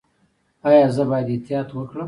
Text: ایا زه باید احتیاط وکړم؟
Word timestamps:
ایا 0.67 0.87
زه 0.95 1.03
باید 1.09 1.27
احتیاط 1.33 1.69
وکړم؟ 1.73 1.99